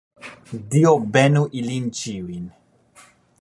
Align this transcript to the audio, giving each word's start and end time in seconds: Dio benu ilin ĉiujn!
Dio 0.75 0.93
benu 1.17 1.43
ilin 1.61 1.93
ĉiujn! 2.01 2.49